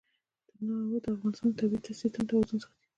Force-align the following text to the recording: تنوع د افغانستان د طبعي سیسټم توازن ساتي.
تنوع 0.51 0.99
د 1.03 1.05
افغانستان 1.15 1.49
د 1.51 1.55
طبعي 1.59 1.81
سیسټم 1.99 2.23
توازن 2.29 2.57
ساتي. 2.63 2.81